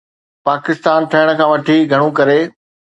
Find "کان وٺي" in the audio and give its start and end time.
1.39-1.77